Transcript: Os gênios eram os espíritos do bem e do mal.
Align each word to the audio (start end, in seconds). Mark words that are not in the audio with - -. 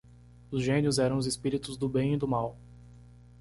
Os 0.49 0.63
gênios 0.63 0.97
eram 0.97 1.17
os 1.17 1.27
espíritos 1.27 1.77
do 1.77 1.87
bem 1.87 2.15
e 2.15 2.17
do 2.17 2.27
mal. 2.27 2.57